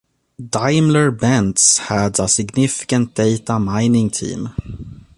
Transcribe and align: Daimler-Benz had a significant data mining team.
Daimler-Benz 0.39 1.77
had 1.77 2.19
a 2.19 2.27
significant 2.27 3.13
data 3.13 3.59
mining 3.59 4.09
team. 4.09 4.49